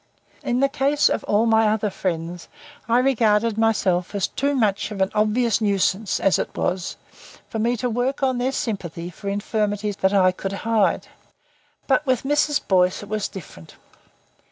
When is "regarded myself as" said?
2.97-4.27